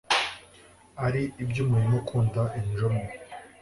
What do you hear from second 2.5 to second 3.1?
injome